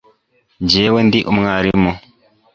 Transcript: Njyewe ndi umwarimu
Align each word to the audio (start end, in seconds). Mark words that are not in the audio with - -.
Njyewe 0.63 0.99
ndi 1.07 1.19
umwarimu 1.31 1.91